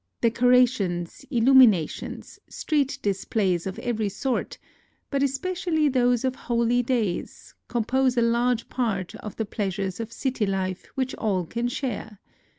Decorations, 0.19 1.27
illuminations, 1.29 2.39
street 2.49 2.97
displays 3.03 3.67
of 3.67 3.77
every 3.77 4.09
sort, 4.09 4.57
but 5.11 5.21
especially 5.21 5.89
those 5.89 6.25
of 6.25 6.33
holy 6.33 6.81
days, 6.81 7.53
compose 7.67 8.17
a 8.17 8.23
large 8.23 8.67
part 8.67 9.13
of 9.13 9.35
the 9.35 9.45
pleasures 9.45 9.99
of 9.99 10.11
city 10.11 10.47
life 10.47 10.87
which 10.95 11.13
all 11.17 11.45
can 11.45 11.67
share. 11.67 12.17